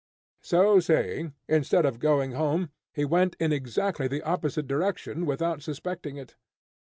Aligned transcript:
So 0.41 0.79
saying, 0.79 1.35
instead 1.47 1.85
of 1.85 1.99
going 1.99 2.31
home, 2.31 2.71
he 2.91 3.05
went 3.05 3.35
in 3.39 3.53
exactly 3.53 4.07
the 4.07 4.23
opposite 4.23 4.65
direction 4.65 5.27
without 5.27 5.61
suspecting 5.61 6.17
it. 6.17 6.35